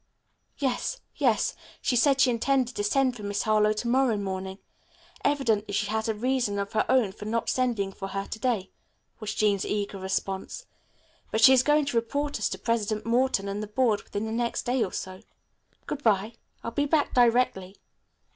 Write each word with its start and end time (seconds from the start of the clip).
"Yes, 0.57 0.99
yes. 1.17 1.53
She 1.79 1.95
said 1.95 2.19
she 2.19 2.31
intended 2.31 2.75
to 2.75 2.83
send 2.83 3.15
for 3.15 3.21
Miss 3.21 3.43
Harlowe 3.43 3.71
to 3.73 3.87
morrow 3.87 4.17
morning. 4.17 4.57
Evidently 5.23 5.75
she 5.75 5.85
has 5.91 6.07
a 6.07 6.15
reason 6.15 6.57
of 6.57 6.73
her 6.73 6.87
own 6.89 7.11
for 7.11 7.25
not 7.25 7.49
sending 7.51 7.91
for 7.93 8.07
her 8.07 8.25
to 8.25 8.39
day," 8.39 8.71
was 9.19 9.35
Jean's 9.35 9.63
eager 9.63 9.99
response. 9.99 10.65
"But 11.29 11.41
she 11.41 11.53
is 11.53 11.61
going 11.61 11.85
to 11.85 11.97
report 11.97 12.39
us 12.39 12.49
to 12.49 12.57
President 12.57 13.05
Morton 13.05 13.47
and 13.47 13.61
the 13.61 13.67
Board 13.67 14.01
within 14.01 14.25
the 14.25 14.31
next 14.31 14.63
day 14.63 14.83
or 14.83 14.91
so." 14.91 15.21
"Good 15.85 16.01
bye. 16.01 16.33
I'll 16.63 16.71
be 16.71 16.87
back 16.87 17.13
directly." 17.13 17.77